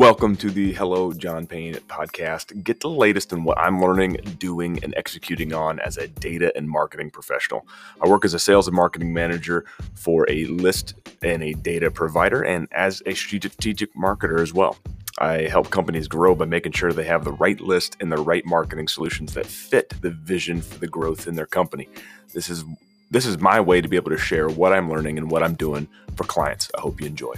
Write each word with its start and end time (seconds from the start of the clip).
Welcome 0.00 0.34
to 0.36 0.50
the 0.50 0.72
Hello 0.72 1.12
John 1.12 1.46
Payne 1.46 1.74
podcast. 1.74 2.64
Get 2.64 2.80
the 2.80 2.88
latest 2.88 3.34
in 3.34 3.44
what 3.44 3.58
I'm 3.58 3.82
learning, 3.82 4.16
doing, 4.38 4.82
and 4.82 4.94
executing 4.96 5.52
on 5.52 5.78
as 5.78 5.98
a 5.98 6.08
data 6.08 6.50
and 6.56 6.70
marketing 6.70 7.10
professional. 7.10 7.66
I 8.02 8.08
work 8.08 8.24
as 8.24 8.32
a 8.32 8.38
sales 8.38 8.66
and 8.66 8.74
marketing 8.74 9.12
manager 9.12 9.66
for 9.94 10.24
a 10.30 10.46
list 10.46 10.94
and 11.20 11.42
a 11.42 11.52
data 11.52 11.90
provider 11.90 12.42
and 12.42 12.66
as 12.72 13.02
a 13.04 13.12
strategic 13.12 13.94
marketer 13.94 14.40
as 14.40 14.54
well. 14.54 14.78
I 15.18 15.42
help 15.42 15.68
companies 15.68 16.08
grow 16.08 16.34
by 16.34 16.46
making 16.46 16.72
sure 16.72 16.94
they 16.94 17.04
have 17.04 17.24
the 17.24 17.32
right 17.32 17.60
list 17.60 17.98
and 18.00 18.10
the 18.10 18.22
right 18.22 18.46
marketing 18.46 18.88
solutions 18.88 19.34
that 19.34 19.44
fit 19.44 19.92
the 20.00 20.08
vision 20.08 20.62
for 20.62 20.78
the 20.78 20.88
growth 20.88 21.28
in 21.28 21.34
their 21.34 21.44
company. 21.44 21.90
This 22.32 22.48
is 22.48 22.64
this 23.10 23.26
is 23.26 23.38
my 23.38 23.60
way 23.60 23.82
to 23.82 23.88
be 23.88 23.96
able 23.96 24.12
to 24.12 24.16
share 24.16 24.48
what 24.48 24.72
I'm 24.72 24.90
learning 24.90 25.18
and 25.18 25.30
what 25.30 25.42
I'm 25.42 25.56
doing 25.56 25.88
for 26.16 26.24
clients. 26.24 26.70
I 26.74 26.80
hope 26.80 27.02
you 27.02 27.06
enjoy. 27.06 27.34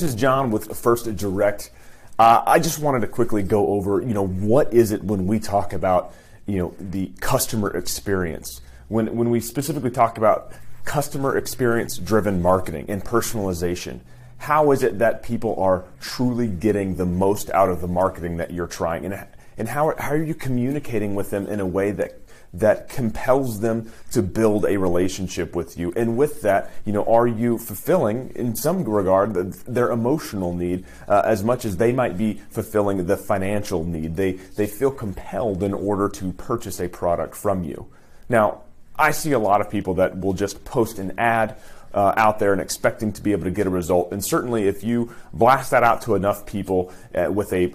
This 0.00 0.14
is 0.14 0.16
John 0.18 0.50
with 0.50 0.74
First 0.78 1.14
Direct. 1.14 1.70
Uh, 2.18 2.42
I 2.46 2.58
just 2.58 2.78
wanted 2.78 3.00
to 3.00 3.06
quickly 3.06 3.42
go 3.42 3.66
over, 3.66 4.00
you 4.00 4.14
know, 4.14 4.26
what 4.26 4.72
is 4.72 4.92
it 4.92 5.04
when 5.04 5.26
we 5.26 5.38
talk 5.38 5.74
about, 5.74 6.14
you 6.46 6.56
know, 6.56 6.74
the 6.80 7.12
customer 7.20 7.68
experience? 7.76 8.62
When 8.88 9.14
when 9.14 9.28
we 9.28 9.40
specifically 9.40 9.90
talk 9.90 10.16
about 10.16 10.52
customer 10.86 11.36
experience 11.36 11.98
driven 11.98 12.40
marketing 12.40 12.86
and 12.88 13.04
personalization, 13.04 14.00
how 14.38 14.70
is 14.70 14.82
it 14.82 15.00
that 15.00 15.22
people 15.22 15.54
are 15.60 15.84
truly 16.00 16.46
getting 16.46 16.96
the 16.96 17.04
most 17.04 17.50
out 17.50 17.68
of 17.68 17.82
the 17.82 17.88
marketing 17.88 18.38
that 18.38 18.54
you're 18.54 18.66
trying, 18.66 19.04
and 19.04 19.26
and 19.58 19.68
how 19.68 19.94
how 19.98 20.12
are 20.12 20.24
you 20.24 20.34
communicating 20.34 21.14
with 21.14 21.28
them 21.28 21.46
in 21.46 21.60
a 21.60 21.66
way 21.66 21.90
that 21.90 22.18
that 22.52 22.88
compels 22.88 23.60
them 23.60 23.92
to 24.10 24.22
build 24.22 24.64
a 24.64 24.76
relationship 24.76 25.54
with 25.54 25.78
you. 25.78 25.92
And 25.94 26.16
with 26.16 26.42
that, 26.42 26.70
you 26.84 26.92
know, 26.92 27.04
are 27.04 27.26
you 27.26 27.58
fulfilling, 27.58 28.30
in 28.34 28.56
some 28.56 28.84
regard, 28.84 29.34
their 29.34 29.90
emotional 29.90 30.52
need 30.54 30.84
uh, 31.06 31.22
as 31.24 31.44
much 31.44 31.64
as 31.64 31.76
they 31.76 31.92
might 31.92 32.18
be 32.18 32.34
fulfilling 32.50 33.06
the 33.06 33.16
financial 33.16 33.84
need? 33.84 34.16
They 34.16 34.32
they 34.32 34.66
feel 34.66 34.90
compelled 34.90 35.62
in 35.62 35.72
order 35.72 36.08
to 36.08 36.32
purchase 36.32 36.80
a 36.80 36.88
product 36.88 37.36
from 37.36 37.62
you. 37.62 37.86
Now, 38.28 38.62
I 38.98 39.12
see 39.12 39.32
a 39.32 39.38
lot 39.38 39.60
of 39.60 39.70
people 39.70 39.94
that 39.94 40.18
will 40.18 40.34
just 40.34 40.64
post 40.64 40.98
an 40.98 41.18
ad. 41.18 41.56
Uh, 41.92 42.14
out 42.16 42.38
there 42.38 42.52
and 42.52 42.60
expecting 42.60 43.12
to 43.12 43.20
be 43.20 43.32
able 43.32 43.42
to 43.42 43.50
get 43.50 43.66
a 43.66 43.70
result. 43.70 44.12
And 44.12 44.24
certainly, 44.24 44.68
if 44.68 44.84
you 44.84 45.12
blast 45.32 45.72
that 45.72 45.82
out 45.82 46.02
to 46.02 46.14
enough 46.14 46.46
people 46.46 46.92
uh, 47.16 47.32
with 47.32 47.52
a 47.52 47.74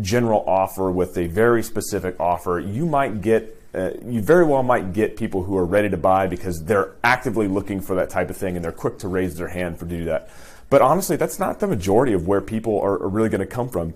general 0.00 0.44
offer, 0.46 0.88
with 0.88 1.18
a 1.18 1.26
very 1.26 1.64
specific 1.64 2.14
offer, 2.20 2.60
you 2.60 2.86
might 2.86 3.22
get 3.22 3.60
uh, 3.76 3.90
you 4.04 4.22
very 4.22 4.44
well 4.44 4.62
might 4.62 4.92
get 4.92 5.16
people 5.16 5.42
who 5.42 5.56
are 5.56 5.66
ready 5.66 5.90
to 5.90 5.96
buy 5.96 6.26
because 6.26 6.64
they're 6.64 6.92
actively 7.04 7.46
looking 7.46 7.80
for 7.80 7.94
that 7.96 8.08
type 8.08 8.30
of 8.30 8.36
thing 8.36 8.56
and 8.56 8.64
they're 8.64 8.72
quick 8.72 8.98
to 8.98 9.08
raise 9.08 9.36
their 9.36 9.48
hand 9.48 9.78
for 9.78 9.84
to 9.84 9.96
do 9.96 10.04
that. 10.06 10.30
But 10.70 10.82
honestly, 10.82 11.16
that's 11.16 11.38
not 11.38 11.60
the 11.60 11.66
majority 11.66 12.12
of 12.12 12.26
where 12.26 12.40
people 12.40 12.80
are, 12.80 12.94
are 12.94 13.08
really 13.08 13.28
going 13.28 13.40
to 13.40 13.46
come 13.46 13.68
from. 13.68 13.94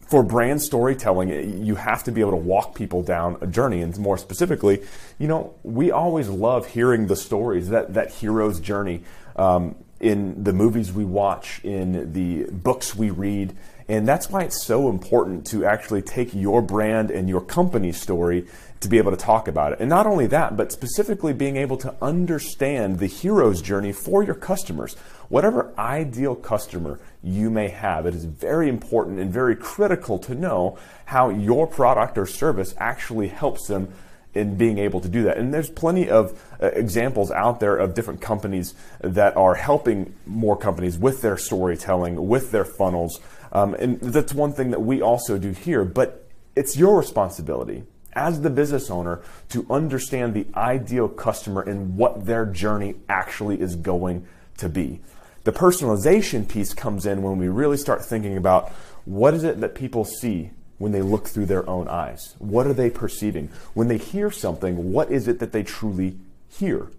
For 0.00 0.22
brand 0.22 0.62
storytelling, 0.62 1.66
you 1.66 1.74
have 1.74 2.04
to 2.04 2.12
be 2.12 2.22
able 2.22 2.30
to 2.30 2.36
walk 2.36 2.74
people 2.74 3.02
down 3.02 3.36
a 3.42 3.46
journey. 3.46 3.82
And 3.82 3.98
more 3.98 4.16
specifically, 4.16 4.80
you 5.18 5.28
know, 5.28 5.52
we 5.62 5.90
always 5.90 6.28
love 6.28 6.66
hearing 6.68 7.08
the 7.08 7.16
stories, 7.16 7.68
that, 7.68 7.92
that 7.92 8.12
hero's 8.12 8.60
journey 8.60 9.02
um, 9.36 9.74
in 10.00 10.44
the 10.44 10.54
movies 10.54 10.92
we 10.92 11.04
watch, 11.04 11.60
in 11.62 12.12
the 12.14 12.44
books 12.44 12.94
we 12.94 13.10
read. 13.10 13.54
And 13.88 14.06
that's 14.06 14.28
why 14.28 14.42
it's 14.42 14.62
so 14.62 14.90
important 14.90 15.46
to 15.48 15.64
actually 15.64 16.02
take 16.02 16.34
your 16.34 16.60
brand 16.60 17.10
and 17.10 17.28
your 17.28 17.40
company 17.40 17.90
story 17.92 18.46
to 18.80 18.88
be 18.88 18.98
able 18.98 19.10
to 19.10 19.16
talk 19.16 19.48
about 19.48 19.72
it. 19.72 19.80
And 19.80 19.88
not 19.88 20.06
only 20.06 20.26
that, 20.26 20.56
but 20.56 20.70
specifically 20.70 21.32
being 21.32 21.56
able 21.56 21.78
to 21.78 21.94
understand 22.02 22.98
the 22.98 23.06
hero's 23.06 23.62
journey 23.62 23.92
for 23.92 24.22
your 24.22 24.34
customers. 24.34 24.94
Whatever 25.28 25.72
ideal 25.78 26.36
customer 26.36 27.00
you 27.22 27.50
may 27.50 27.68
have, 27.68 28.06
it 28.06 28.14
is 28.14 28.24
very 28.24 28.68
important 28.68 29.18
and 29.18 29.32
very 29.32 29.56
critical 29.56 30.18
to 30.20 30.34
know 30.34 30.78
how 31.06 31.30
your 31.30 31.66
product 31.66 32.18
or 32.18 32.26
service 32.26 32.74
actually 32.78 33.28
helps 33.28 33.66
them 33.66 33.92
in 34.34 34.56
being 34.56 34.78
able 34.78 35.00
to 35.00 35.08
do 35.08 35.24
that. 35.24 35.38
And 35.38 35.52
there's 35.52 35.70
plenty 35.70 36.08
of 36.08 36.40
uh, 36.62 36.66
examples 36.66 37.30
out 37.30 37.60
there 37.60 37.76
of 37.76 37.94
different 37.94 38.20
companies 38.20 38.74
that 39.00 39.36
are 39.36 39.54
helping 39.54 40.14
more 40.26 40.56
companies 40.56 40.98
with 40.98 41.22
their 41.22 41.36
storytelling, 41.36 42.28
with 42.28 42.52
their 42.52 42.64
funnels. 42.64 43.20
Um, 43.52 43.74
and 43.74 44.00
that's 44.00 44.34
one 44.34 44.52
thing 44.52 44.70
that 44.70 44.82
we 44.82 45.00
also 45.00 45.38
do 45.38 45.50
here, 45.50 45.84
but 45.84 46.28
it's 46.54 46.76
your 46.76 46.98
responsibility 46.98 47.84
as 48.12 48.40
the 48.40 48.50
business 48.50 48.90
owner 48.90 49.20
to 49.50 49.66
understand 49.70 50.34
the 50.34 50.46
ideal 50.56 51.08
customer 51.08 51.62
and 51.62 51.96
what 51.96 52.26
their 52.26 52.44
journey 52.44 52.96
actually 53.08 53.60
is 53.60 53.76
going 53.76 54.26
to 54.56 54.68
be. 54.68 55.00
The 55.44 55.52
personalization 55.52 56.46
piece 56.46 56.74
comes 56.74 57.06
in 57.06 57.22
when 57.22 57.38
we 57.38 57.48
really 57.48 57.76
start 57.76 58.04
thinking 58.04 58.36
about 58.36 58.70
what 59.04 59.34
is 59.34 59.44
it 59.44 59.60
that 59.60 59.74
people 59.74 60.04
see 60.04 60.50
when 60.78 60.92
they 60.92 61.00
look 61.00 61.28
through 61.28 61.46
their 61.46 61.68
own 61.68 61.88
eyes? 61.88 62.34
What 62.38 62.66
are 62.66 62.72
they 62.72 62.90
perceiving? 62.90 63.50
When 63.74 63.88
they 63.88 63.98
hear 63.98 64.30
something, 64.30 64.92
what 64.92 65.10
is 65.10 65.28
it 65.28 65.38
that 65.38 65.52
they 65.52 65.62
truly 65.62 66.18
hear? 66.48 66.90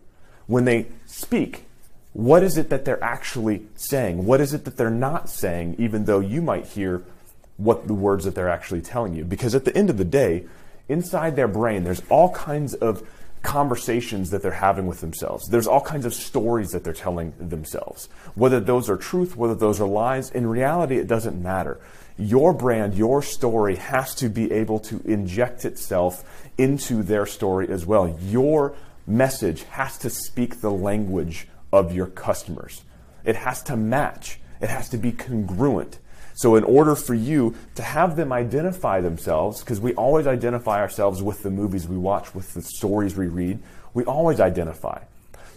When 0.48 0.66
they 0.66 0.88
speak, 1.06 1.66
what 2.14 2.44
is 2.44 2.58
it 2.58 2.70
that 2.70 2.86
they're 2.86 3.04
actually 3.04 3.68
saying? 3.76 4.26
What 4.26 4.42
is 4.42 4.54
it 4.54 4.66
that 4.66 4.78
they're 4.78 4.90
not 4.90 5.30
saying, 5.30 5.76
even 5.78 6.06
though 6.06 6.20
you 6.20 6.42
might 6.42 6.66
hear 6.66 7.04
what 7.58 7.88
the 7.88 7.94
words 7.94 8.26
that 8.26 8.36
they're 8.36 8.50
actually 8.50 8.82
telling 8.82 9.14
you? 9.14 9.24
Because 9.24 9.54
at 9.54 9.66
the 9.66 9.76
end 9.76 9.90
of 9.90 9.98
the 9.98 10.06
day, 10.06 10.46
inside 10.88 11.36
their 11.36 11.48
brain, 11.48 11.84
there's 11.84 12.02
all 12.10 12.32
kinds 12.32 12.74
of 12.74 13.08
conversations 13.42 14.32
that 14.32 14.42
they're 14.42 14.52
having 14.52 14.86
with 14.86 15.02
themselves. 15.02 15.48
There's 15.48 15.68
all 15.68 15.82
kinds 15.82 16.06
of 16.06 16.14
stories 16.14 16.72
that 16.72 16.84
they're 16.84 16.94
telling 16.94 17.34
themselves. 17.40 18.10
Whether 18.36 18.60
those 18.60 18.90
are 18.90 18.98
truth, 18.98 19.36
whether 19.36 19.56
those 19.56 19.80
are 19.80 19.88
lies, 19.88 20.30
in 20.32 20.48
reality, 20.48 20.98
it 20.98 21.08
doesn't 21.08 21.42
matter. 21.42 21.80
Your 22.18 22.54
brand, 22.54 22.96
your 22.96 23.22
story 23.22 23.78
has 23.78 24.14
to 24.16 24.30
be 24.30 24.52
able 24.52 24.80
to 24.80 25.02
inject 25.06 25.64
itself 25.64 26.50
into 26.58 27.02
their 27.02 27.26
story 27.26 27.70
as 27.70 27.86
well. 27.86 28.18
Your 28.24 28.76
message 29.08 29.64
has 29.64 29.98
to 30.00 30.10
speak 30.10 30.60
the 30.60 30.72
language 30.72 31.48
of 31.72 31.94
your 31.94 32.08
customers. 32.08 32.84
It 33.24 33.36
has 33.36 33.62
to 33.64 33.78
match. 33.78 34.40
It 34.62 34.70
has 34.70 34.90
to 34.90 34.98
be 34.98 35.12
congruent. 35.12 36.00
So, 36.34 36.56
in 36.56 36.64
order 36.64 36.96
for 36.96 37.14
you 37.14 37.56
to 37.76 37.84
have 37.84 38.16
them 38.16 38.32
identify 38.32 39.02
themselves, 39.02 39.60
because 39.60 39.82
we 39.82 39.94
always 39.96 40.26
identify 40.26 40.80
ourselves 40.80 41.22
with 41.22 41.44
the 41.44 41.52
movies 41.52 41.88
we 41.88 41.98
watch, 41.98 42.34
with 42.34 42.54
the 42.54 42.62
stories 42.62 43.18
we 43.18 43.28
read, 43.28 43.60
we 43.94 44.06
always 44.06 44.40
identify. 44.40 45.02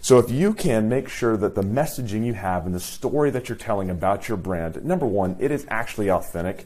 So, 0.01 0.19
if 0.19 0.29
you 0.29 0.53
can 0.53 0.89
make 0.89 1.07
sure 1.07 1.37
that 1.37 1.55
the 1.55 1.61
messaging 1.61 2.25
you 2.25 2.33
have 2.33 2.65
and 2.65 2.75
the 2.75 2.81
story 2.81 3.29
that 3.29 3.47
you're 3.47 3.57
telling 3.57 3.89
about 3.89 4.27
your 4.27 4.37
brand, 4.37 4.83
number 4.83 5.05
one, 5.05 5.37
it 5.39 5.51
is 5.51 5.65
actually 5.69 6.11
authentic, 6.11 6.65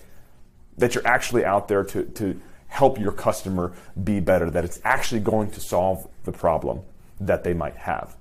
that 0.79 0.95
you're 0.95 1.07
actually 1.07 1.45
out 1.45 1.67
there 1.67 1.83
to, 1.83 2.03
to 2.03 2.41
help 2.69 2.99
your 2.99 3.11
customer 3.11 3.73
be 4.03 4.19
better, 4.19 4.49
that 4.49 4.65
it's 4.65 4.81
actually 4.83 5.21
going 5.21 5.51
to 5.51 5.59
solve 5.59 6.07
the 6.23 6.31
problem 6.31 6.81
that 7.19 7.43
they 7.43 7.53
might 7.53 7.75
have. 7.75 8.15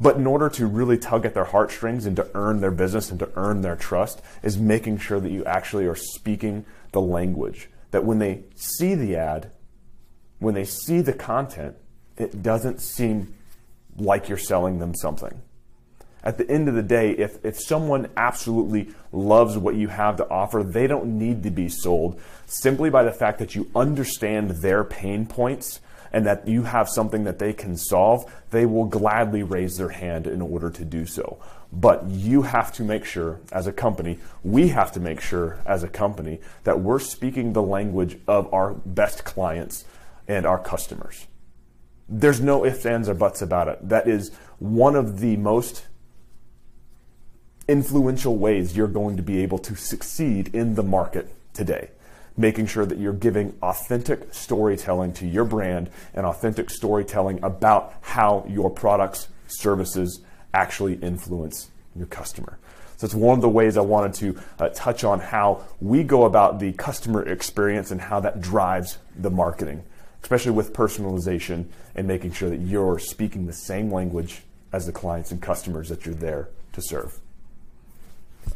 But 0.00 0.16
in 0.16 0.26
order 0.26 0.48
to 0.50 0.66
really 0.66 0.96
tug 0.96 1.26
at 1.26 1.34
their 1.34 1.44
heartstrings 1.44 2.06
and 2.06 2.16
to 2.16 2.28
earn 2.34 2.60
their 2.60 2.70
business 2.70 3.10
and 3.10 3.18
to 3.20 3.28
earn 3.36 3.60
their 3.60 3.76
trust, 3.76 4.22
is 4.42 4.56
making 4.56 4.98
sure 4.98 5.20
that 5.20 5.30
you 5.30 5.44
actually 5.44 5.86
are 5.86 5.96
speaking 5.96 6.64
the 6.92 7.02
language. 7.02 7.68
That 7.90 8.04
when 8.04 8.18
they 8.18 8.44
see 8.54 8.94
the 8.94 9.16
ad, 9.16 9.50
when 10.38 10.54
they 10.54 10.64
see 10.64 11.02
the 11.02 11.12
content, 11.12 11.76
it 12.16 12.42
doesn't 12.42 12.80
seem 12.80 13.34
like 13.96 14.28
you're 14.28 14.38
selling 14.38 14.78
them 14.78 14.94
something. 14.94 15.42
At 16.22 16.38
the 16.38 16.50
end 16.50 16.68
of 16.68 16.74
the 16.74 16.82
day, 16.82 17.12
if, 17.12 17.42
if 17.44 17.58
someone 17.58 18.08
absolutely 18.16 18.90
loves 19.12 19.56
what 19.56 19.74
you 19.74 19.88
have 19.88 20.16
to 20.16 20.28
offer, 20.28 20.62
they 20.62 20.86
don't 20.86 21.18
need 21.18 21.42
to 21.44 21.50
be 21.50 21.68
sold 21.68 22.20
simply 22.46 22.90
by 22.90 23.02
the 23.02 23.12
fact 23.12 23.38
that 23.38 23.54
you 23.54 23.70
understand 23.74 24.50
their 24.62 24.84
pain 24.84 25.26
points 25.26 25.80
and 26.12 26.26
that 26.26 26.46
you 26.46 26.62
have 26.64 26.88
something 26.88 27.24
that 27.24 27.38
they 27.38 27.52
can 27.52 27.76
solve, 27.76 28.30
they 28.50 28.66
will 28.66 28.84
gladly 28.84 29.42
raise 29.42 29.76
their 29.76 29.90
hand 29.90 30.26
in 30.26 30.40
order 30.40 30.70
to 30.70 30.84
do 30.84 31.06
so. 31.06 31.38
But 31.72 32.04
you 32.06 32.42
have 32.42 32.72
to 32.74 32.82
make 32.82 33.04
sure, 33.04 33.40
as 33.52 33.66
a 33.66 33.72
company, 33.72 34.18
we 34.42 34.68
have 34.68 34.90
to 34.92 35.00
make 35.00 35.20
sure, 35.20 35.60
as 35.64 35.82
a 35.84 35.88
company, 35.88 36.40
that 36.64 36.80
we're 36.80 36.98
speaking 36.98 37.52
the 37.52 37.62
language 37.62 38.18
of 38.26 38.52
our 38.52 38.74
best 38.74 39.24
clients 39.24 39.84
and 40.26 40.46
our 40.46 40.58
customers. 40.58 41.26
There's 42.08 42.40
no 42.40 42.64
ifs, 42.64 42.84
ands, 42.84 43.08
or 43.08 43.14
buts 43.14 43.40
about 43.40 43.68
it. 43.68 43.88
That 43.88 44.08
is 44.08 44.32
one 44.58 44.96
of 44.96 45.20
the 45.20 45.36
most 45.36 45.86
influential 47.68 48.36
ways 48.36 48.76
you're 48.76 48.88
going 48.88 49.16
to 49.16 49.22
be 49.22 49.40
able 49.42 49.58
to 49.58 49.76
succeed 49.76 50.52
in 50.52 50.74
the 50.74 50.82
market 50.82 51.32
today 51.54 51.90
making 52.36 52.66
sure 52.66 52.86
that 52.86 52.98
you're 52.98 53.12
giving 53.12 53.56
authentic 53.62 54.32
storytelling 54.32 55.12
to 55.14 55.26
your 55.26 55.44
brand 55.44 55.90
and 56.14 56.26
authentic 56.26 56.70
storytelling 56.70 57.42
about 57.42 57.94
how 58.00 58.44
your 58.48 58.70
products, 58.70 59.28
services 59.46 60.20
actually 60.54 60.94
influence 60.96 61.70
your 61.96 62.06
customer. 62.06 62.58
So 62.96 63.06
it's 63.06 63.14
one 63.14 63.38
of 63.38 63.40
the 63.40 63.48
ways 63.48 63.76
I 63.76 63.80
wanted 63.80 64.14
to 64.14 64.42
uh, 64.58 64.68
touch 64.74 65.04
on 65.04 65.20
how 65.20 65.64
we 65.80 66.02
go 66.02 66.24
about 66.24 66.60
the 66.60 66.72
customer 66.72 67.26
experience 67.26 67.90
and 67.90 68.00
how 68.00 68.20
that 68.20 68.40
drives 68.40 68.98
the 69.16 69.30
marketing, 69.30 69.82
especially 70.22 70.52
with 70.52 70.74
personalization 70.74 71.64
and 71.94 72.06
making 72.06 72.32
sure 72.32 72.50
that 72.50 72.60
you're 72.60 72.98
speaking 72.98 73.46
the 73.46 73.54
same 73.54 73.90
language 73.90 74.42
as 74.72 74.86
the 74.86 74.92
clients 74.92 75.30
and 75.30 75.40
customers 75.40 75.88
that 75.88 76.04
you're 76.04 76.14
there 76.14 76.48
to 76.74 76.82
serve. 76.82 77.18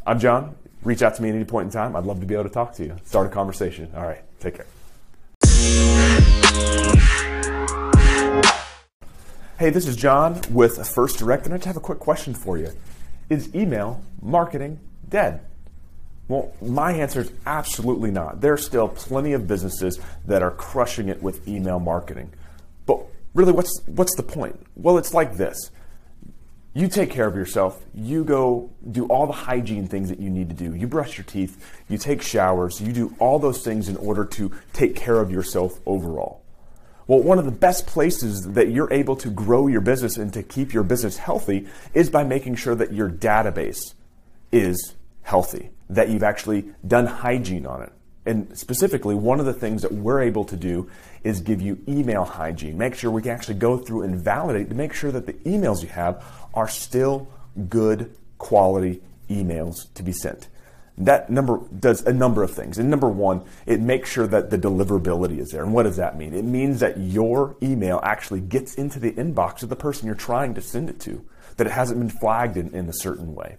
I'm 0.06 0.18
John. 0.18 0.54
Reach 0.84 1.02
out 1.02 1.14
to 1.16 1.22
me 1.22 1.30
at 1.30 1.34
any 1.34 1.44
point 1.44 1.64
in 1.66 1.70
time. 1.70 1.96
I'd 1.96 2.04
love 2.04 2.20
to 2.20 2.26
be 2.26 2.34
able 2.34 2.44
to 2.44 2.50
talk 2.50 2.74
to 2.74 2.84
you, 2.84 2.96
start 3.04 3.26
a 3.26 3.30
conversation. 3.30 3.90
All 3.96 4.04
right, 4.04 4.22
take 4.38 4.56
care. 4.56 4.66
Hey, 9.58 9.70
this 9.70 9.86
is 9.86 9.96
John 9.96 10.40
with 10.50 10.86
First 10.86 11.18
Direct, 11.18 11.46
and 11.46 11.54
I 11.54 11.56
just 11.56 11.66
have 11.66 11.76
a 11.76 11.80
quick 11.80 12.00
question 12.00 12.34
for 12.34 12.58
you. 12.58 12.70
Is 13.30 13.54
email 13.54 14.02
marketing 14.20 14.78
dead? 15.08 15.40
Well, 16.28 16.52
my 16.60 16.92
answer 16.92 17.20
is 17.20 17.32
absolutely 17.46 18.10
not. 18.10 18.40
There 18.40 18.52
are 18.52 18.58
still 18.58 18.88
plenty 18.88 19.32
of 19.32 19.46
businesses 19.46 19.98
that 20.26 20.42
are 20.42 20.50
crushing 20.50 21.08
it 21.08 21.22
with 21.22 21.46
email 21.48 21.80
marketing. 21.80 22.30
But 22.84 23.00
really, 23.32 23.52
what's, 23.52 23.80
what's 23.86 24.14
the 24.16 24.22
point? 24.22 24.58
Well, 24.76 24.98
it's 24.98 25.14
like 25.14 25.36
this 25.36 25.70
you 26.74 26.88
take 26.88 27.10
care 27.10 27.26
of 27.26 27.36
yourself. 27.36 27.80
You 27.94 28.24
go 28.24 28.70
do 28.90 29.06
all 29.06 29.26
the 29.26 29.32
hygiene 29.32 29.86
things 29.86 30.08
that 30.08 30.18
you 30.18 30.28
need 30.28 30.48
to 30.48 30.54
do. 30.54 30.74
You 30.74 30.88
brush 30.88 31.16
your 31.16 31.24
teeth, 31.24 31.64
you 31.88 31.96
take 31.98 32.20
showers, 32.20 32.80
you 32.80 32.92
do 32.92 33.14
all 33.20 33.38
those 33.38 33.64
things 33.64 33.88
in 33.88 33.96
order 33.96 34.24
to 34.24 34.50
take 34.72 34.96
care 34.96 35.20
of 35.20 35.30
yourself 35.30 35.72
overall. 35.86 36.42
Well, 37.06 37.20
one 37.20 37.38
of 37.38 37.44
the 37.44 37.52
best 37.52 37.86
places 37.86 38.52
that 38.52 38.70
you're 38.70 38.92
able 38.92 39.14
to 39.16 39.30
grow 39.30 39.68
your 39.68 39.82
business 39.82 40.16
and 40.16 40.32
to 40.32 40.42
keep 40.42 40.72
your 40.72 40.82
business 40.82 41.16
healthy 41.18 41.68
is 41.92 42.10
by 42.10 42.24
making 42.24 42.56
sure 42.56 42.74
that 42.74 42.92
your 42.92 43.08
database 43.08 43.94
is 44.50 44.94
healthy, 45.22 45.70
that 45.90 46.08
you've 46.08 46.22
actually 46.22 46.72
done 46.86 47.06
hygiene 47.06 47.66
on 47.66 47.82
it. 47.82 47.92
And 48.26 48.56
specifically, 48.56 49.14
one 49.14 49.38
of 49.38 49.46
the 49.46 49.52
things 49.52 49.82
that 49.82 49.92
we're 49.92 50.22
able 50.22 50.44
to 50.46 50.56
do 50.56 50.90
is 51.22 51.40
give 51.40 51.60
you 51.60 51.78
email 51.86 52.24
hygiene. 52.24 52.78
Make 52.78 52.94
sure 52.94 53.10
we 53.10 53.22
can 53.22 53.32
actually 53.32 53.56
go 53.56 53.76
through 53.76 54.02
and 54.02 54.18
validate 54.18 54.70
to 54.70 54.74
make 54.74 54.94
sure 54.94 55.12
that 55.12 55.26
the 55.26 55.34
emails 55.34 55.82
you 55.82 55.88
have 55.88 56.24
are 56.54 56.68
still 56.68 57.28
good 57.68 58.14
quality 58.38 59.02
emails 59.28 59.92
to 59.94 60.02
be 60.02 60.12
sent. 60.12 60.48
That 60.96 61.28
number 61.28 61.60
does 61.76 62.02
a 62.02 62.12
number 62.12 62.42
of 62.42 62.52
things. 62.52 62.78
And 62.78 62.88
number 62.88 63.08
one, 63.08 63.44
it 63.66 63.80
makes 63.80 64.10
sure 64.10 64.28
that 64.28 64.50
the 64.50 64.58
deliverability 64.58 65.38
is 65.38 65.50
there. 65.50 65.64
And 65.64 65.74
what 65.74 65.82
does 65.82 65.96
that 65.96 66.16
mean? 66.16 66.34
It 66.34 66.44
means 66.44 66.80
that 66.80 66.98
your 66.98 67.56
email 67.62 68.00
actually 68.02 68.40
gets 68.40 68.74
into 68.74 69.00
the 69.00 69.12
inbox 69.12 69.62
of 69.62 69.70
the 69.70 69.76
person 69.76 70.06
you're 70.06 70.14
trying 70.14 70.54
to 70.54 70.60
send 70.60 70.88
it 70.88 71.00
to, 71.00 71.24
that 71.56 71.66
it 71.66 71.72
hasn't 71.72 71.98
been 71.98 72.10
flagged 72.10 72.56
in, 72.56 72.72
in 72.74 72.88
a 72.88 72.92
certain 72.92 73.34
way. 73.34 73.56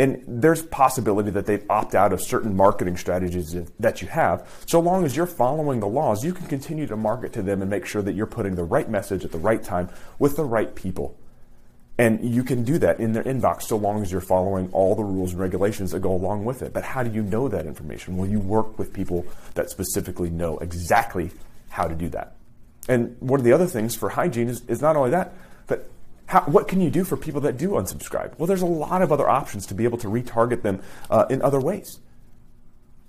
And 0.00 0.24
there's 0.26 0.62
possibility 0.62 1.28
that 1.32 1.44
they 1.44 1.60
opt 1.68 1.94
out 1.94 2.14
of 2.14 2.22
certain 2.22 2.56
marketing 2.56 2.96
strategies 2.96 3.54
that 3.78 4.00
you 4.00 4.08
have. 4.08 4.48
So 4.64 4.80
long 4.80 5.04
as 5.04 5.14
you're 5.14 5.26
following 5.26 5.80
the 5.80 5.86
laws, 5.86 6.24
you 6.24 6.32
can 6.32 6.46
continue 6.46 6.86
to 6.86 6.96
market 6.96 7.34
to 7.34 7.42
them 7.42 7.60
and 7.60 7.70
make 7.70 7.84
sure 7.84 8.00
that 8.00 8.14
you're 8.14 8.24
putting 8.24 8.54
the 8.54 8.64
right 8.64 8.88
message 8.88 9.26
at 9.26 9.30
the 9.30 9.36
right 9.36 9.62
time 9.62 9.90
with 10.18 10.36
the 10.36 10.44
right 10.44 10.74
people. 10.74 11.18
And 11.98 12.24
you 12.24 12.42
can 12.44 12.64
do 12.64 12.78
that 12.78 12.98
in 12.98 13.12
their 13.12 13.24
inbox 13.24 13.64
so 13.64 13.76
long 13.76 14.00
as 14.00 14.10
you're 14.10 14.22
following 14.22 14.70
all 14.72 14.94
the 14.94 15.04
rules 15.04 15.32
and 15.32 15.40
regulations 15.40 15.90
that 15.90 16.00
go 16.00 16.12
along 16.12 16.46
with 16.46 16.62
it. 16.62 16.72
But 16.72 16.82
how 16.82 17.02
do 17.02 17.10
you 17.10 17.22
know 17.22 17.48
that 17.48 17.66
information? 17.66 18.16
Well, 18.16 18.26
you 18.26 18.40
work 18.40 18.78
with 18.78 18.94
people 18.94 19.26
that 19.52 19.68
specifically 19.68 20.30
know 20.30 20.56
exactly 20.60 21.30
how 21.68 21.86
to 21.86 21.94
do 21.94 22.08
that. 22.08 22.36
And 22.88 23.18
one 23.20 23.38
of 23.38 23.44
the 23.44 23.52
other 23.52 23.66
things 23.66 23.96
for 23.96 24.08
hygiene 24.08 24.48
is, 24.48 24.62
is 24.66 24.80
not 24.80 24.96
only 24.96 25.10
that, 25.10 25.34
but 25.66 25.90
how, 26.30 26.42
what 26.42 26.68
can 26.68 26.80
you 26.80 26.90
do 26.90 27.02
for 27.02 27.16
people 27.16 27.40
that 27.40 27.56
do 27.56 27.70
unsubscribe? 27.70 28.38
Well, 28.38 28.46
there's 28.46 28.62
a 28.62 28.66
lot 28.66 29.02
of 29.02 29.10
other 29.10 29.28
options 29.28 29.66
to 29.66 29.74
be 29.74 29.82
able 29.82 29.98
to 29.98 30.06
retarget 30.06 30.62
them 30.62 30.80
uh, 31.10 31.26
in 31.28 31.42
other 31.42 31.58
ways. 31.58 31.98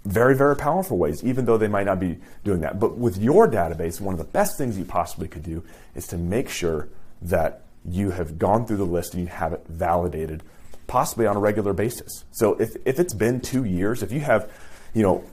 Very, 0.06 0.36
very 0.36 0.56
powerful 0.56 0.98
ways, 0.98 1.24
even 1.24 1.46
though 1.46 1.60
they 1.60 1.68
might 1.68 1.86
not 1.86 2.00
be 2.00 2.18
doing 2.44 2.62
that. 2.62 2.80
But 2.80 2.98
with 2.98 3.18
your 3.18 3.48
database, 3.48 4.02
one 4.02 4.16
of 4.16 4.18
the 4.18 4.24
best 4.26 4.58
things 4.58 4.76
you 4.76 4.86
possibly 4.86 5.28
could 5.28 5.44
do 5.44 5.64
is 5.94 6.08
to 6.08 6.18
make 6.18 6.50
sure 6.50 6.90
that 7.22 7.62
you 7.86 8.10
have 8.10 8.40
gone 8.40 8.66
through 8.66 8.78
the 8.78 8.86
list 8.86 9.14
and 9.14 9.22
you 9.22 9.30
have 9.30 9.54
it 9.54 9.64
validated, 9.70 10.42
possibly 10.88 11.28
on 11.28 11.38
a 11.38 11.40
regular 11.40 11.74
basis. 11.74 12.26
So 12.32 12.56
if, 12.56 12.76
if 12.86 13.00
it's 13.00 13.14
been 13.14 13.40
two 13.40 13.66
years, 13.66 14.02
if 14.02 14.12
you 14.12 14.22
have, 14.22 14.52
you 14.96 15.04
know, 15.04 15.24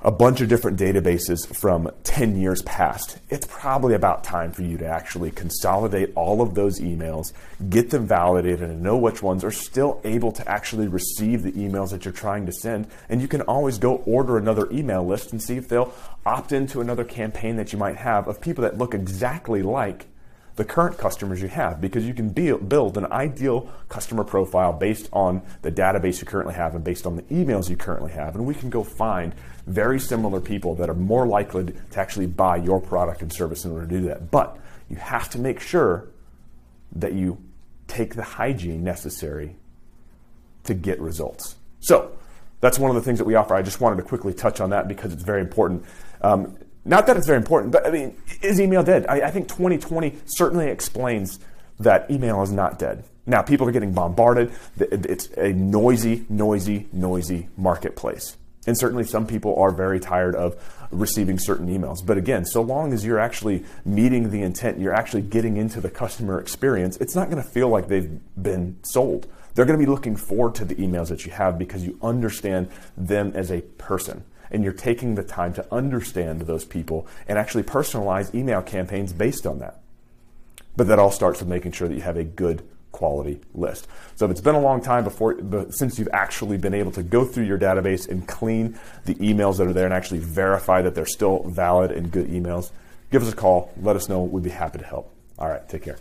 a 0.00 0.12
bunch 0.12 0.40
of 0.40 0.48
different 0.48 0.78
databases 0.78 1.44
from 1.56 1.90
10 2.04 2.40
years 2.40 2.62
past, 2.62 3.18
it's 3.30 3.46
probably 3.48 3.94
about 3.94 4.22
time 4.22 4.52
for 4.52 4.62
you 4.62 4.78
to 4.78 4.86
actually 4.86 5.32
consolidate 5.32 6.12
all 6.14 6.40
of 6.40 6.54
those 6.54 6.78
emails, 6.78 7.32
get 7.68 7.90
them 7.90 8.06
validated, 8.06 8.62
and 8.62 8.80
know 8.80 8.96
which 8.96 9.24
ones 9.24 9.42
are 9.42 9.50
still 9.50 10.00
able 10.04 10.30
to 10.30 10.48
actually 10.48 10.86
receive 10.86 11.42
the 11.42 11.50
emails 11.52 11.90
that 11.90 12.04
you're 12.04 12.12
trying 12.12 12.46
to 12.46 12.52
send. 12.52 12.86
And 13.08 13.20
you 13.20 13.26
can 13.26 13.40
always 13.42 13.78
go 13.78 13.96
order 14.06 14.38
another 14.38 14.70
email 14.70 15.04
list 15.04 15.32
and 15.32 15.42
see 15.42 15.56
if 15.56 15.68
they'll 15.68 15.92
opt 16.24 16.52
into 16.52 16.80
another 16.80 17.04
campaign 17.04 17.56
that 17.56 17.72
you 17.72 17.78
might 17.78 17.96
have 17.96 18.28
of 18.28 18.40
people 18.40 18.62
that 18.62 18.78
look 18.78 18.94
exactly 18.94 19.62
like 19.62 20.06
the 20.58 20.64
current 20.64 20.98
customers 20.98 21.40
you 21.40 21.46
have 21.46 21.80
because 21.80 22.04
you 22.04 22.12
can 22.12 22.30
build 22.30 22.98
an 22.98 23.06
ideal 23.12 23.70
customer 23.88 24.24
profile 24.24 24.72
based 24.72 25.08
on 25.12 25.40
the 25.62 25.70
database 25.70 26.20
you 26.20 26.26
currently 26.26 26.52
have 26.52 26.74
and 26.74 26.82
based 26.82 27.06
on 27.06 27.14
the 27.14 27.22
emails 27.22 27.70
you 27.70 27.76
currently 27.76 28.10
have. 28.10 28.34
And 28.34 28.44
we 28.44 28.56
can 28.56 28.68
go 28.68 28.82
find 28.82 29.36
very 29.68 30.00
similar 30.00 30.40
people 30.40 30.74
that 30.74 30.90
are 30.90 30.94
more 30.94 31.28
likely 31.28 31.66
to 31.66 32.00
actually 32.00 32.26
buy 32.26 32.56
your 32.56 32.80
product 32.80 33.22
and 33.22 33.32
service 33.32 33.64
in 33.64 33.70
order 33.70 33.86
to 33.86 34.00
do 34.00 34.08
that. 34.08 34.32
But 34.32 34.58
you 34.90 34.96
have 34.96 35.30
to 35.30 35.38
make 35.38 35.60
sure 35.60 36.08
that 36.96 37.12
you 37.12 37.38
take 37.86 38.16
the 38.16 38.24
hygiene 38.24 38.82
necessary 38.82 39.54
to 40.64 40.74
get 40.74 41.00
results. 41.00 41.54
So, 41.78 42.18
that's 42.60 42.80
one 42.80 42.90
of 42.90 42.96
the 42.96 43.02
things 43.02 43.18
that 43.20 43.24
we 43.24 43.36
offer. 43.36 43.54
I 43.54 43.62
just 43.62 43.80
wanted 43.80 43.98
to 43.98 44.02
quickly 44.02 44.34
touch 44.34 44.60
on 44.60 44.70
that 44.70 44.88
because 44.88 45.12
it's 45.12 45.22
very 45.22 45.40
important. 45.40 45.84
Um, 46.20 46.58
not 46.88 47.06
that 47.06 47.16
it's 47.16 47.26
very 47.26 47.36
important, 47.36 47.70
but 47.70 47.86
I 47.86 47.90
mean, 47.90 48.16
is 48.42 48.58
email 48.58 48.82
dead? 48.82 49.06
I, 49.08 49.20
I 49.20 49.30
think 49.30 49.48
2020 49.48 50.14
certainly 50.24 50.68
explains 50.68 51.38
that 51.78 52.10
email 52.10 52.42
is 52.42 52.50
not 52.50 52.78
dead. 52.78 53.04
Now, 53.26 53.42
people 53.42 53.68
are 53.68 53.72
getting 53.72 53.92
bombarded. 53.92 54.50
It's 54.78 55.28
a 55.36 55.52
noisy, 55.52 56.24
noisy, 56.30 56.88
noisy 56.92 57.48
marketplace. 57.58 58.38
And 58.66 58.76
certainly 58.76 59.04
some 59.04 59.26
people 59.26 59.54
are 59.56 59.70
very 59.70 60.00
tired 60.00 60.34
of 60.34 60.56
receiving 60.90 61.38
certain 61.38 61.68
emails. 61.68 61.98
But 62.04 62.16
again, 62.16 62.46
so 62.46 62.62
long 62.62 62.94
as 62.94 63.04
you're 63.04 63.18
actually 63.18 63.64
meeting 63.84 64.30
the 64.30 64.40
intent, 64.40 64.78
you're 64.78 64.94
actually 64.94 65.22
getting 65.22 65.58
into 65.58 65.82
the 65.82 65.90
customer 65.90 66.40
experience, 66.40 66.96
it's 66.96 67.14
not 67.14 67.30
going 67.30 67.42
to 67.42 67.48
feel 67.48 67.68
like 67.68 67.88
they've 67.88 68.18
been 68.42 68.78
sold. 68.82 69.26
They're 69.54 69.66
going 69.66 69.78
to 69.78 69.84
be 69.84 69.90
looking 69.90 70.16
forward 70.16 70.54
to 70.56 70.64
the 70.64 70.74
emails 70.76 71.08
that 71.08 71.26
you 71.26 71.32
have 71.32 71.58
because 71.58 71.84
you 71.84 71.98
understand 72.02 72.70
them 72.96 73.32
as 73.34 73.50
a 73.50 73.60
person 73.60 74.24
and 74.50 74.64
you're 74.64 74.72
taking 74.72 75.14
the 75.14 75.22
time 75.22 75.52
to 75.54 75.66
understand 75.72 76.42
those 76.42 76.64
people 76.64 77.06
and 77.26 77.38
actually 77.38 77.62
personalize 77.62 78.34
email 78.34 78.62
campaigns 78.62 79.12
based 79.12 79.46
on 79.46 79.58
that. 79.58 79.80
But 80.76 80.86
that 80.88 80.98
all 80.98 81.10
starts 81.10 81.40
with 81.40 81.48
making 81.48 81.72
sure 81.72 81.88
that 81.88 81.94
you 81.94 82.02
have 82.02 82.16
a 82.16 82.24
good 82.24 82.62
quality 82.92 83.40
list. 83.54 83.86
So 84.16 84.24
if 84.24 84.30
it's 84.30 84.40
been 84.40 84.54
a 84.54 84.60
long 84.60 84.80
time 84.80 85.04
before 85.04 85.36
since 85.70 85.98
you've 85.98 86.08
actually 86.12 86.56
been 86.56 86.74
able 86.74 86.92
to 86.92 87.02
go 87.02 87.24
through 87.24 87.44
your 87.44 87.58
database 87.58 88.08
and 88.08 88.26
clean 88.26 88.78
the 89.04 89.14
emails 89.16 89.58
that 89.58 89.66
are 89.66 89.72
there 89.72 89.84
and 89.84 89.94
actually 89.94 90.20
verify 90.20 90.82
that 90.82 90.94
they're 90.94 91.06
still 91.06 91.44
valid 91.44 91.92
and 91.92 92.10
good 92.10 92.28
emails, 92.28 92.70
give 93.10 93.22
us 93.22 93.32
a 93.32 93.36
call, 93.36 93.72
let 93.80 93.96
us 93.96 94.08
know, 94.08 94.22
we'd 94.22 94.42
be 94.42 94.50
happy 94.50 94.78
to 94.78 94.84
help. 94.84 95.12
All 95.38 95.48
right, 95.48 95.68
take 95.68 95.82
care. 95.82 95.98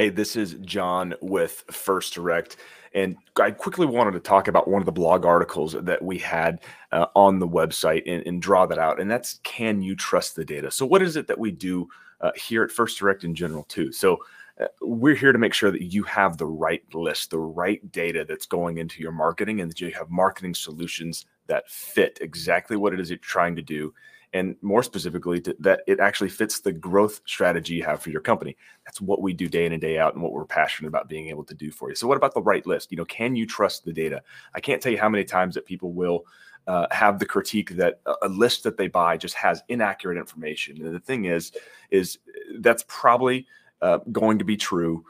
Hey, 0.00 0.08
this 0.08 0.34
is 0.34 0.54
John 0.62 1.12
with 1.20 1.62
First 1.70 2.14
Direct. 2.14 2.56
And 2.94 3.18
I 3.38 3.50
quickly 3.50 3.84
wanted 3.84 4.12
to 4.12 4.20
talk 4.20 4.48
about 4.48 4.66
one 4.66 4.80
of 4.80 4.86
the 4.86 4.92
blog 4.92 5.26
articles 5.26 5.76
that 5.78 6.00
we 6.00 6.16
had 6.16 6.60
uh, 6.90 7.08
on 7.14 7.38
the 7.38 7.46
website 7.46 8.04
and, 8.06 8.26
and, 8.26 8.40
draw 8.40 8.64
that 8.64 8.78
out. 8.78 8.98
And 8.98 9.10
that's 9.10 9.40
Can 9.42 9.82
You 9.82 9.94
Trust 9.94 10.36
the 10.36 10.44
Data? 10.46 10.70
So, 10.70 10.86
what 10.86 11.02
is 11.02 11.16
it 11.16 11.26
that 11.26 11.38
we 11.38 11.50
do 11.50 11.86
uh, 12.22 12.30
here 12.34 12.62
at 12.62 12.70
First 12.70 12.98
Direct 12.98 13.24
in 13.24 13.34
general, 13.34 13.64
too? 13.64 13.92
So, 13.92 14.16
uh, 14.58 14.68
we're 14.80 15.14
here 15.14 15.32
to 15.32 15.38
make 15.38 15.52
sure 15.52 15.70
that 15.70 15.92
you 15.92 16.02
have 16.04 16.38
the 16.38 16.46
right 16.46 16.82
list, 16.94 17.30
the 17.30 17.38
right 17.38 17.92
data 17.92 18.24
that's 18.26 18.46
going 18.46 18.78
into 18.78 19.02
your 19.02 19.12
marketing, 19.12 19.60
and 19.60 19.70
that 19.70 19.82
you 19.82 19.92
have 19.92 20.08
marketing 20.08 20.54
solutions 20.54 21.26
that 21.50 21.68
fit 21.68 22.18
exactly 22.20 22.76
what 22.76 22.94
it 22.94 23.00
is 23.00 23.10
you're 23.10 23.18
trying 23.18 23.56
to 23.56 23.62
do 23.62 23.92
and 24.32 24.54
more 24.62 24.82
specifically 24.82 25.40
to, 25.40 25.56
that 25.58 25.80
it 25.88 25.98
actually 25.98 26.28
fits 26.28 26.60
the 26.60 26.72
growth 26.72 27.20
strategy 27.26 27.74
you 27.74 27.82
have 27.82 28.00
for 28.00 28.10
your 28.10 28.20
company. 28.20 28.56
That's 28.86 29.00
what 29.00 29.20
we 29.20 29.32
do 29.32 29.48
day 29.48 29.66
in 29.66 29.72
and 29.72 29.80
day 29.80 29.98
out 29.98 30.14
and 30.14 30.22
what 30.22 30.32
we're 30.32 30.44
passionate 30.44 30.88
about 30.88 31.08
being 31.08 31.28
able 31.28 31.44
to 31.44 31.54
do 31.54 31.72
for 31.72 31.88
you. 31.88 31.96
So 31.96 32.06
what 32.06 32.16
about 32.16 32.34
the 32.34 32.42
right 32.42 32.64
list? 32.64 32.92
You 32.92 32.96
know 32.96 33.04
can 33.04 33.34
you 33.34 33.46
trust 33.46 33.84
the 33.84 33.92
data? 33.92 34.22
I 34.54 34.60
can't 34.60 34.80
tell 34.80 34.92
you 34.92 34.98
how 34.98 35.08
many 35.08 35.24
times 35.24 35.54
that 35.56 35.66
people 35.66 35.92
will 35.92 36.24
uh, 36.66 36.86
have 36.92 37.18
the 37.18 37.26
critique 37.26 37.70
that 37.70 38.00
a 38.22 38.28
list 38.28 38.62
that 38.62 38.76
they 38.76 38.86
buy 38.86 39.16
just 39.16 39.34
has 39.34 39.62
inaccurate 39.68 40.18
information. 40.18 40.80
And 40.84 40.94
the 40.94 41.00
thing 41.00 41.24
is 41.24 41.52
is 41.90 42.18
that's 42.60 42.84
probably 42.86 43.46
uh, 43.82 43.98
going 44.12 44.38
to 44.38 44.44
be 44.44 44.56
true 44.56 45.04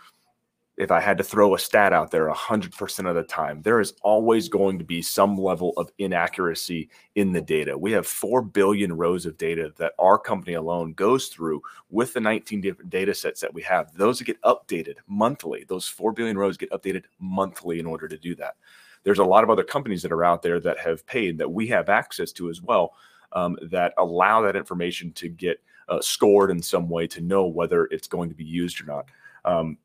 if 0.80 0.90
I 0.90 0.98
had 0.98 1.18
to 1.18 1.24
throw 1.24 1.54
a 1.54 1.58
stat 1.58 1.92
out 1.92 2.10
there 2.10 2.30
100% 2.30 3.08
of 3.08 3.14
the 3.14 3.22
time, 3.22 3.60
there 3.60 3.80
is 3.80 3.92
always 4.00 4.48
going 4.48 4.78
to 4.78 4.84
be 4.84 5.02
some 5.02 5.36
level 5.36 5.74
of 5.76 5.92
inaccuracy 5.98 6.88
in 7.16 7.32
the 7.32 7.40
data. 7.42 7.76
We 7.76 7.92
have 7.92 8.06
4 8.06 8.40
billion 8.40 8.94
rows 8.94 9.26
of 9.26 9.36
data 9.36 9.74
that 9.76 9.92
our 9.98 10.18
company 10.18 10.54
alone 10.54 10.94
goes 10.94 11.26
through 11.26 11.60
with 11.90 12.14
the 12.14 12.20
19 12.20 12.62
different 12.62 12.88
data 12.88 13.14
sets 13.14 13.42
that 13.42 13.52
we 13.52 13.60
have. 13.60 13.92
Those 13.92 14.22
get 14.22 14.40
updated 14.40 14.94
monthly. 15.06 15.66
Those 15.68 15.86
4 15.86 16.12
billion 16.12 16.38
rows 16.38 16.56
get 16.56 16.70
updated 16.70 17.04
monthly 17.18 17.78
in 17.78 17.84
order 17.84 18.08
to 18.08 18.16
do 18.16 18.34
that. 18.36 18.54
There's 19.02 19.18
a 19.18 19.24
lot 19.24 19.44
of 19.44 19.50
other 19.50 19.64
companies 19.64 20.00
that 20.00 20.12
are 20.12 20.24
out 20.24 20.40
there 20.40 20.60
that 20.60 20.78
have 20.78 21.04
paid 21.04 21.36
that 21.38 21.52
we 21.52 21.66
have 21.66 21.90
access 21.90 22.32
to 22.32 22.48
as 22.48 22.62
well 22.62 22.94
um, 23.32 23.58
that 23.70 23.92
allow 23.98 24.40
that 24.40 24.56
information 24.56 25.12
to 25.12 25.28
get 25.28 25.62
uh, 25.90 26.00
scored 26.00 26.50
in 26.50 26.62
some 26.62 26.88
way 26.88 27.06
to 27.08 27.20
know 27.20 27.46
whether 27.46 27.84
it's 27.86 28.08
going 28.08 28.30
to 28.30 28.34
be 28.34 28.44
used 28.44 28.80
or 28.80 28.86
not. 28.86 29.04
Um, 29.44 29.76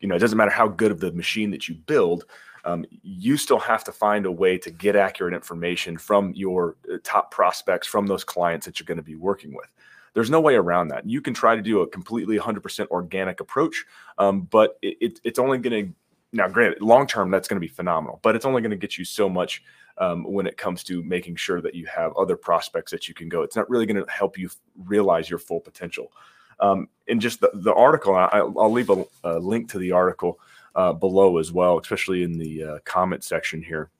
you 0.00 0.08
know, 0.08 0.16
it 0.16 0.18
doesn't 0.18 0.38
matter 0.38 0.50
how 0.50 0.68
good 0.68 0.90
of 0.90 1.00
the 1.00 1.12
machine 1.12 1.50
that 1.50 1.68
you 1.68 1.74
build. 1.74 2.24
Um, 2.64 2.84
you 3.02 3.36
still 3.36 3.58
have 3.58 3.84
to 3.84 3.92
find 3.92 4.26
a 4.26 4.32
way 4.32 4.58
to 4.58 4.70
get 4.70 4.96
accurate 4.96 5.32
information 5.32 5.96
from 5.96 6.32
your 6.34 6.76
uh, 6.92 6.98
top 7.02 7.30
prospects, 7.30 7.86
from 7.86 8.06
those 8.06 8.24
clients 8.24 8.66
that 8.66 8.78
you're 8.78 8.86
going 8.86 8.98
to 8.98 9.02
be 9.02 9.14
working 9.14 9.54
with. 9.54 9.68
There's 10.12 10.30
no 10.30 10.40
way 10.40 10.56
around 10.56 10.88
that. 10.88 11.08
You 11.08 11.20
can 11.20 11.32
try 11.32 11.54
to 11.54 11.62
do 11.62 11.80
a 11.80 11.86
completely 11.86 12.38
100% 12.38 12.88
organic 12.88 13.40
approach, 13.40 13.86
um, 14.18 14.42
but 14.42 14.76
it, 14.82 14.96
it, 15.00 15.20
it's 15.24 15.38
only 15.38 15.58
going 15.58 15.86
to 15.86 15.94
now, 16.32 16.48
granted, 16.48 16.80
long 16.80 17.06
term 17.06 17.30
that's 17.30 17.48
going 17.48 17.56
to 17.56 17.66
be 17.66 17.72
phenomenal, 17.72 18.20
but 18.22 18.36
it's 18.36 18.44
only 18.44 18.62
going 18.62 18.70
to 18.70 18.76
get 18.76 18.96
you 18.96 19.04
so 19.04 19.28
much 19.28 19.62
um, 19.98 20.24
when 20.24 20.46
it 20.46 20.56
comes 20.56 20.84
to 20.84 21.02
making 21.02 21.36
sure 21.36 21.60
that 21.60 21.74
you 21.74 21.86
have 21.86 22.16
other 22.16 22.36
prospects 22.36 22.92
that 22.92 23.08
you 23.08 23.14
can 23.14 23.28
go. 23.28 23.42
It's 23.42 23.56
not 23.56 23.68
really 23.68 23.86
going 23.86 24.02
to 24.02 24.10
help 24.10 24.38
you 24.38 24.48
realize 24.76 25.28
your 25.28 25.40
full 25.40 25.60
potential. 25.60 26.12
Um, 26.60 26.88
and 27.08 27.20
just 27.20 27.40
the, 27.40 27.50
the 27.54 27.74
article, 27.74 28.14
I, 28.14 28.42
will 28.42 28.70
leave 28.70 28.90
a, 28.90 29.04
a, 29.24 29.38
link 29.38 29.70
to 29.70 29.78
the 29.78 29.92
article 29.92 30.38
uh, 30.74 30.92
below 30.92 31.38
as 31.38 31.50
well, 31.52 31.78
especially 31.78 32.22
in 32.22 32.38
the 32.38 32.62
uh, 32.62 32.78
comment 32.84 33.24
section 33.24 33.62
here. 33.62 33.90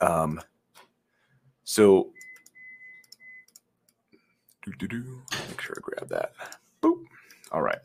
Um, 0.00 0.40
so, 1.64 2.10
make 4.66 5.60
sure 5.60 5.76
I 5.76 5.80
grab 5.80 6.08
that. 6.08 6.32
Boop. 6.82 7.04
All 7.50 7.62
right. 7.62 7.78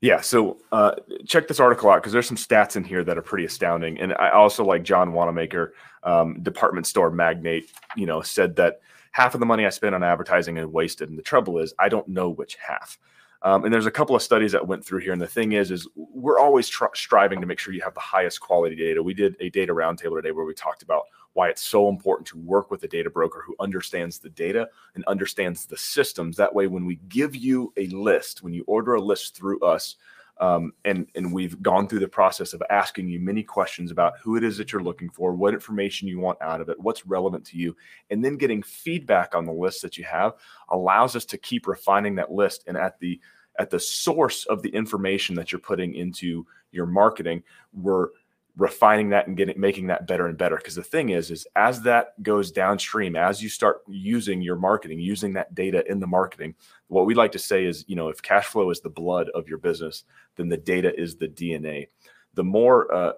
Yeah, 0.00 0.20
so 0.20 0.58
uh, 0.70 0.96
check 1.26 1.48
this 1.48 1.60
article 1.60 1.88
out 1.88 2.02
because 2.02 2.12
there's 2.12 2.28
some 2.28 2.36
stats 2.36 2.76
in 2.76 2.84
here 2.84 3.02
that 3.04 3.16
are 3.16 3.22
pretty 3.22 3.46
astounding. 3.46 3.98
And 3.98 4.12
I 4.18 4.28
also 4.30 4.62
like 4.62 4.82
John 4.82 5.14
Wanamaker, 5.14 5.72
um, 6.02 6.42
department 6.42 6.86
store 6.86 7.10
magnate, 7.10 7.70
you 7.96 8.04
know, 8.04 8.20
said 8.20 8.56
that 8.56 8.80
half 9.14 9.32
of 9.32 9.38
the 9.38 9.46
money 9.46 9.64
I 9.64 9.70
spend 9.70 9.94
on 9.94 10.02
advertising 10.02 10.56
is 10.56 10.66
wasted. 10.66 11.08
And 11.08 11.16
the 11.16 11.22
trouble 11.22 11.58
is, 11.58 11.72
I 11.78 11.88
don't 11.88 12.08
know 12.08 12.30
which 12.30 12.56
half. 12.56 12.98
Um, 13.42 13.64
and 13.64 13.72
there's 13.72 13.86
a 13.86 13.90
couple 13.90 14.16
of 14.16 14.22
studies 14.22 14.50
that 14.50 14.66
went 14.66 14.84
through 14.84 15.00
here. 15.00 15.12
And 15.12 15.22
the 15.22 15.26
thing 15.28 15.52
is, 15.52 15.70
is 15.70 15.86
we're 15.94 16.40
always 16.40 16.68
tr- 16.68 16.86
striving 16.94 17.40
to 17.40 17.46
make 17.46 17.60
sure 17.60 17.72
you 17.72 17.82
have 17.82 17.94
the 17.94 18.00
highest 18.00 18.40
quality 18.40 18.74
data. 18.74 19.00
We 19.00 19.14
did 19.14 19.36
a 19.38 19.50
data 19.50 19.72
roundtable 19.72 20.16
today 20.16 20.32
where 20.32 20.44
we 20.44 20.52
talked 20.52 20.82
about 20.82 21.04
why 21.34 21.48
it's 21.48 21.62
so 21.62 21.88
important 21.88 22.26
to 22.28 22.38
work 22.38 22.72
with 22.72 22.82
a 22.82 22.88
data 22.88 23.08
broker 23.08 23.44
who 23.46 23.54
understands 23.60 24.18
the 24.18 24.30
data 24.30 24.68
and 24.96 25.04
understands 25.04 25.64
the 25.64 25.76
systems. 25.76 26.36
That 26.36 26.52
way, 26.52 26.66
when 26.66 26.84
we 26.84 26.96
give 27.08 27.36
you 27.36 27.72
a 27.76 27.86
list, 27.88 28.42
when 28.42 28.52
you 28.52 28.64
order 28.66 28.94
a 28.94 29.00
list 29.00 29.36
through 29.36 29.60
us, 29.60 29.94
um, 30.40 30.72
and 30.84 31.06
and 31.14 31.32
we've 31.32 31.60
gone 31.62 31.86
through 31.86 32.00
the 32.00 32.08
process 32.08 32.52
of 32.52 32.62
asking 32.70 33.08
you 33.08 33.20
many 33.20 33.42
questions 33.42 33.90
about 33.90 34.14
who 34.22 34.36
it 34.36 34.42
is 34.42 34.56
that 34.58 34.72
you're 34.72 34.82
looking 34.82 35.10
for, 35.10 35.32
what 35.32 35.54
information 35.54 36.08
you 36.08 36.18
want 36.18 36.40
out 36.42 36.60
of 36.60 36.68
it, 36.68 36.80
what's 36.80 37.06
relevant 37.06 37.44
to 37.46 37.56
you, 37.56 37.76
and 38.10 38.24
then 38.24 38.36
getting 38.36 38.62
feedback 38.62 39.34
on 39.34 39.44
the 39.44 39.52
list 39.52 39.82
that 39.82 39.96
you 39.96 40.04
have 40.04 40.32
allows 40.70 41.14
us 41.14 41.24
to 41.24 41.38
keep 41.38 41.66
refining 41.66 42.16
that 42.16 42.32
list. 42.32 42.64
And 42.66 42.76
at 42.76 42.98
the 42.98 43.20
at 43.58 43.70
the 43.70 43.78
source 43.78 44.44
of 44.46 44.62
the 44.62 44.70
information 44.70 45.36
that 45.36 45.52
you're 45.52 45.60
putting 45.60 45.94
into 45.94 46.44
your 46.72 46.86
marketing, 46.86 47.42
we're 47.72 48.08
refining 48.56 49.08
that 49.08 49.26
and 49.26 49.36
getting 49.36 49.58
making 49.60 49.88
that 49.88 50.06
better 50.06 50.26
and 50.26 50.38
better. 50.38 50.56
Because 50.56 50.76
the 50.76 50.82
thing 50.82 51.10
is 51.10 51.30
is 51.30 51.46
as 51.56 51.82
that 51.82 52.20
goes 52.22 52.52
downstream 52.52 53.16
as 53.16 53.42
you 53.42 53.48
start 53.48 53.82
using 53.88 54.40
your 54.42 54.56
marketing 54.56 55.00
using 55.00 55.32
that 55.32 55.54
data 55.54 55.84
in 55.90 56.00
the 56.00 56.06
marketing 56.06 56.54
what 56.88 57.06
we 57.06 57.14
like 57.14 57.32
to 57.32 57.38
say 57.38 57.64
is 57.64 57.84
you 57.88 57.96
know 57.96 58.08
if 58.08 58.22
cash 58.22 58.46
flow 58.46 58.70
is 58.70 58.80
the 58.80 58.88
blood 58.88 59.28
of 59.34 59.48
your 59.48 59.58
business 59.58 60.04
then 60.36 60.48
the 60.48 60.56
data 60.56 60.92
is 60.98 61.16
the 61.16 61.28
dna 61.28 61.86
the 62.34 62.44
more 62.44 62.92
uh, 62.94 63.12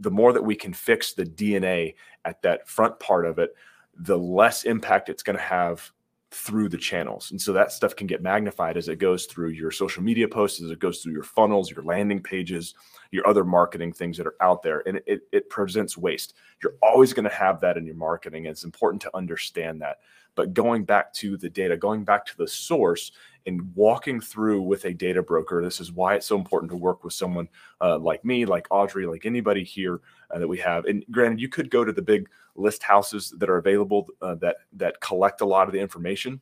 the 0.00 0.10
more 0.10 0.32
that 0.32 0.42
we 0.42 0.54
can 0.54 0.72
fix 0.72 1.12
the 1.12 1.24
dna 1.24 1.94
at 2.24 2.40
that 2.42 2.68
front 2.68 2.98
part 2.98 3.26
of 3.26 3.38
it 3.38 3.54
the 3.94 4.18
less 4.18 4.64
impact 4.64 5.08
it's 5.08 5.22
going 5.22 5.36
to 5.36 5.42
have 5.42 5.92
through 6.30 6.68
the 6.68 6.76
channels. 6.76 7.30
And 7.30 7.40
so 7.40 7.52
that 7.54 7.72
stuff 7.72 7.96
can 7.96 8.06
get 8.06 8.22
magnified 8.22 8.76
as 8.76 8.88
it 8.88 8.96
goes 8.96 9.24
through 9.24 9.48
your 9.50 9.70
social 9.70 10.02
media 10.02 10.28
posts, 10.28 10.60
as 10.60 10.70
it 10.70 10.78
goes 10.78 11.00
through 11.00 11.14
your 11.14 11.22
funnels, 11.22 11.70
your 11.70 11.82
landing 11.82 12.22
pages, 12.22 12.74
your 13.12 13.26
other 13.26 13.44
marketing 13.44 13.92
things 13.92 14.18
that 14.18 14.26
are 14.26 14.36
out 14.40 14.62
there. 14.62 14.82
And 14.86 15.00
it, 15.06 15.22
it 15.32 15.48
presents 15.48 15.96
waste. 15.96 16.34
You're 16.62 16.74
always 16.82 17.14
going 17.14 17.24
to 17.28 17.34
have 17.34 17.60
that 17.60 17.78
in 17.78 17.86
your 17.86 17.94
marketing. 17.94 18.46
And 18.46 18.52
it's 18.52 18.64
important 18.64 19.00
to 19.02 19.16
understand 19.16 19.80
that. 19.80 19.98
But 20.34 20.52
going 20.52 20.84
back 20.84 21.12
to 21.14 21.36
the 21.36 21.48
data, 21.48 21.76
going 21.76 22.04
back 22.04 22.26
to 22.26 22.36
the 22.36 22.46
source 22.46 23.12
and 23.48 23.74
walking 23.74 24.20
through 24.20 24.62
with 24.62 24.84
a 24.84 24.94
data 24.94 25.22
broker, 25.22 25.62
this 25.62 25.80
is 25.80 25.90
why 25.90 26.14
it's 26.14 26.26
so 26.26 26.36
important 26.36 26.70
to 26.70 26.76
work 26.76 27.02
with 27.02 27.12
someone 27.12 27.48
uh, 27.80 27.98
like 27.98 28.24
me, 28.24 28.44
like 28.44 28.68
Audrey, 28.70 29.06
like 29.06 29.26
anybody 29.26 29.64
here 29.64 30.00
uh, 30.30 30.38
that 30.38 30.46
we 30.46 30.58
have. 30.58 30.84
And 30.84 31.04
granted, 31.10 31.40
you 31.40 31.48
could 31.48 31.70
go 31.70 31.84
to 31.84 31.92
the 31.92 32.02
big 32.02 32.28
list 32.54 32.82
houses 32.82 33.34
that 33.38 33.50
are 33.50 33.56
available 33.56 34.08
uh, 34.22 34.36
that 34.36 34.58
that 34.74 35.00
collect 35.00 35.40
a 35.40 35.46
lot 35.46 35.66
of 35.66 35.72
the 35.72 35.80
information 35.80 36.40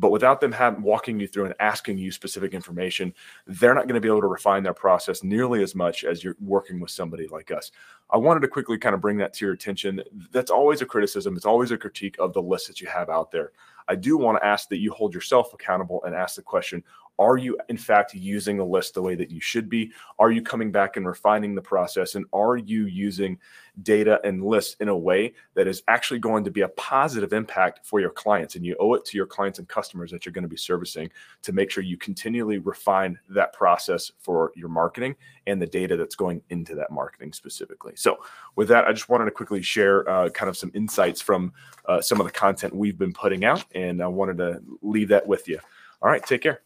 but 0.00 0.10
without 0.10 0.40
them 0.40 0.52
have, 0.52 0.82
walking 0.82 1.20
you 1.20 1.28
through 1.28 1.44
and 1.44 1.54
asking 1.60 1.98
you 1.98 2.10
specific 2.10 2.54
information, 2.54 3.12
they're 3.46 3.74
not 3.74 3.86
going 3.86 3.96
to 3.96 4.00
be 4.00 4.08
able 4.08 4.22
to 4.22 4.28
refine 4.28 4.62
their 4.62 4.72
process 4.74 5.22
nearly 5.22 5.62
as 5.62 5.74
much 5.74 6.04
as 6.04 6.24
you're 6.24 6.36
working 6.40 6.80
with 6.80 6.90
somebody 6.90 7.26
like 7.28 7.50
us. 7.50 7.70
I 8.08 8.16
wanted 8.16 8.40
to 8.40 8.48
quickly 8.48 8.78
kind 8.78 8.94
of 8.94 9.02
bring 9.02 9.18
that 9.18 9.34
to 9.34 9.44
your 9.44 9.52
attention. 9.52 10.02
That's 10.32 10.50
always 10.50 10.80
a 10.80 10.86
criticism. 10.86 11.36
It's 11.36 11.44
always 11.44 11.70
a 11.70 11.76
critique 11.76 12.16
of 12.18 12.32
the 12.32 12.42
list 12.42 12.66
that 12.68 12.80
you 12.80 12.86
have 12.88 13.10
out 13.10 13.30
there. 13.30 13.52
I 13.88 13.94
do 13.94 14.16
want 14.16 14.38
to 14.38 14.46
ask 14.46 14.68
that 14.68 14.78
you 14.78 14.92
hold 14.92 15.14
yourself 15.14 15.52
accountable 15.52 16.02
and 16.04 16.14
ask 16.14 16.36
the 16.36 16.42
question 16.42 16.82
are 17.20 17.36
you, 17.36 17.58
in 17.68 17.76
fact, 17.76 18.14
using 18.14 18.56
the 18.56 18.64
list 18.64 18.94
the 18.94 19.02
way 19.02 19.14
that 19.14 19.30
you 19.30 19.40
should 19.40 19.68
be? 19.68 19.92
Are 20.18 20.32
you 20.32 20.40
coming 20.40 20.72
back 20.72 20.96
and 20.96 21.06
refining 21.06 21.54
the 21.54 21.60
process? 21.60 22.14
And 22.14 22.24
are 22.32 22.56
you 22.56 22.86
using 22.86 23.38
data 23.82 24.18
and 24.24 24.42
lists 24.42 24.76
in 24.80 24.88
a 24.88 24.96
way 24.96 25.34
that 25.52 25.66
is 25.66 25.82
actually 25.86 26.18
going 26.18 26.44
to 26.44 26.50
be 26.50 26.62
a 26.62 26.68
positive 26.68 27.34
impact 27.34 27.80
for 27.84 28.00
your 28.00 28.08
clients? 28.08 28.56
And 28.56 28.64
you 28.64 28.74
owe 28.80 28.94
it 28.94 29.04
to 29.04 29.18
your 29.18 29.26
clients 29.26 29.58
and 29.58 29.68
customers 29.68 30.10
that 30.10 30.24
you're 30.24 30.32
going 30.32 30.44
to 30.44 30.48
be 30.48 30.56
servicing 30.56 31.10
to 31.42 31.52
make 31.52 31.70
sure 31.70 31.84
you 31.84 31.98
continually 31.98 32.56
refine 32.56 33.18
that 33.28 33.52
process 33.52 34.10
for 34.18 34.50
your 34.56 34.70
marketing 34.70 35.14
and 35.46 35.60
the 35.60 35.66
data 35.66 35.98
that's 35.98 36.16
going 36.16 36.40
into 36.48 36.74
that 36.76 36.90
marketing 36.90 37.34
specifically. 37.34 37.92
So, 37.96 38.20
with 38.56 38.68
that, 38.68 38.86
I 38.86 38.92
just 38.92 39.10
wanted 39.10 39.26
to 39.26 39.30
quickly 39.30 39.60
share 39.60 40.08
uh, 40.08 40.30
kind 40.30 40.48
of 40.48 40.56
some 40.56 40.72
insights 40.74 41.20
from 41.20 41.52
uh, 41.84 42.00
some 42.00 42.18
of 42.18 42.26
the 42.26 42.32
content 42.32 42.74
we've 42.74 42.98
been 42.98 43.12
putting 43.12 43.44
out, 43.44 43.64
and 43.74 44.02
I 44.02 44.06
wanted 44.06 44.38
to 44.38 44.62
leave 44.80 45.08
that 45.08 45.26
with 45.26 45.48
you. 45.48 45.58
All 46.00 46.10
right, 46.10 46.24
take 46.24 46.40
care. 46.40 46.62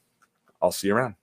I'll 0.65 0.73
see 0.73 0.89
you 0.89 0.97
around. 0.97 1.17